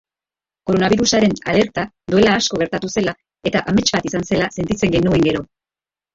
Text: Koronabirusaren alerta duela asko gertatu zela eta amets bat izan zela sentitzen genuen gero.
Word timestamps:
Koronabirusaren 0.69 1.35
alerta 1.53 1.83
duela 2.13 2.31
asko 2.39 2.59
gertatu 2.63 2.91
zela 2.95 3.15
eta 3.51 3.63
amets 3.75 3.87
bat 3.99 4.09
izan 4.13 4.27
zela 4.33 4.51
sentitzen 4.59 4.97
genuen 4.99 5.29
gero. 5.31 5.47